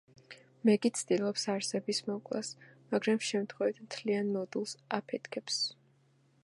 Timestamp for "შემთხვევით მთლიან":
3.29-4.35